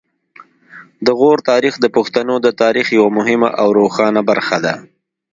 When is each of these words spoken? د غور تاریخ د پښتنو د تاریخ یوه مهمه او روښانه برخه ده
د 1.05 1.07
غور 1.19 1.37
تاریخ 1.49 1.73
د 1.81 1.85
پښتنو 1.95 2.35
د 2.45 2.47
تاریخ 2.61 2.87
یوه 2.97 3.09
مهمه 3.17 3.49
او 3.61 3.67
روښانه 3.79 4.21
برخه 4.29 4.57
ده 4.65 4.73